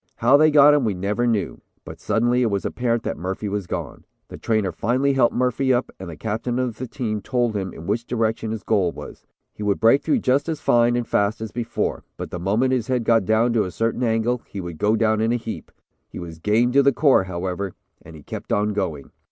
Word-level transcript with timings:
How 0.15 0.35
they 0.35 0.49
got 0.49 0.73
him 0.73 0.83
we 0.83 0.95
never 0.95 1.27
knew, 1.27 1.61
but 1.85 1.99
suddenly 1.99 2.41
it 2.41 2.49
was 2.49 2.65
apparent 2.65 3.03
that 3.03 3.19
Murphy 3.19 3.47
was 3.47 3.67
gone. 3.67 4.03
The 4.29 4.37
trainer 4.39 4.71
finally 4.71 5.13
helped 5.13 5.35
Murphy 5.35 5.71
up 5.71 5.91
and 5.99 6.09
the 6.09 6.17
captain 6.17 6.57
of 6.57 6.77
the 6.79 6.87
team 6.87 7.21
told 7.21 7.55
him 7.55 7.71
in 7.71 7.85
which 7.85 8.05
direction 8.07 8.49
his 8.49 8.63
goal 8.63 8.91
was. 8.91 9.27
He 9.53 9.61
would 9.61 9.79
break 9.79 10.01
through 10.01 10.17
just 10.21 10.49
as 10.49 10.59
fine 10.59 10.95
and 10.95 11.07
fast 11.07 11.39
as 11.39 11.51
before, 11.51 12.03
but 12.17 12.31
the 12.31 12.39
moment 12.39 12.73
his 12.73 12.87
head 12.87 13.03
got 13.03 13.25
down 13.25 13.53
to 13.53 13.63
a 13.65 13.69
certain 13.69 14.01
angle, 14.01 14.41
he 14.47 14.59
would 14.59 14.79
go 14.79 14.95
down 14.95 15.21
in 15.21 15.31
a 15.31 15.35
heap. 15.35 15.71
He 16.09 16.17
was 16.17 16.39
game 16.39 16.71
to 16.71 16.81
the 16.81 16.91
core, 16.93 17.25
however, 17.25 17.73
and 18.01 18.15
he 18.15 18.23
kept 18.23 18.51
on 18.51 18.73
going. 18.73 19.11